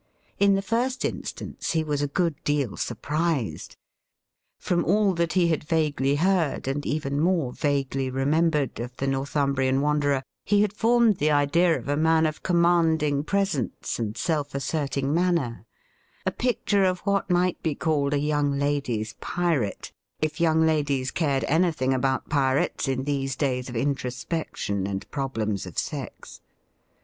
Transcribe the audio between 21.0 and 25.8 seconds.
cared anything about pirates in these days of introspection and problems of